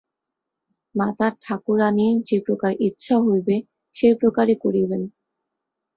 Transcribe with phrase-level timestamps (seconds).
[0.95, 3.55] মাতাঠাকুরাণীর যে প্রকার ইচ্ছা হইবে,
[3.95, 5.01] সেই প্রকারই করিবেন।